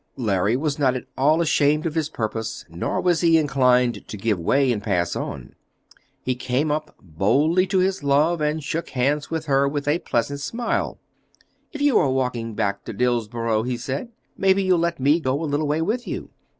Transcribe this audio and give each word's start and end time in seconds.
Larry 0.17 0.57
was 0.57 0.79
not 0.79 0.95
at 0.95 1.05
all 1.15 1.41
ashamed 1.41 1.85
of 1.85 1.93
his 1.93 2.09
purpose, 2.09 2.65
nor 2.69 2.99
was 2.99 3.21
he 3.21 3.37
inclined 3.37 4.07
to 4.07 4.17
give 4.17 4.39
way 4.39 4.71
and 4.71 4.81
pass 4.81 5.15
on. 5.15 5.53
He 6.23 6.33
came 6.33 6.71
up 6.71 6.95
boldly 6.99 7.67
to 7.67 7.77
his 7.77 8.01
love, 8.03 8.41
and 8.41 8.63
shook 8.63 8.89
hands 8.89 9.29
with 9.29 9.45
her 9.45 9.67
with 9.67 9.87
a 9.87 9.99
pleasant 9.99 10.39
smile. 10.39 10.97
"If 11.71 11.81
you 11.83 11.99
are 11.99 12.09
walking 12.09 12.55
back 12.55 12.83
to 12.85 12.93
Dillsborough," 12.93 13.61
he 13.61 13.77
said, 13.77 14.09
"maybe 14.35 14.63
you'll 14.63 14.79
let 14.79 14.99
me 14.99 15.19
go 15.19 15.39
a 15.39 15.45
little 15.45 15.67
way 15.67 15.83
with 15.83 16.07
you?" 16.07 16.31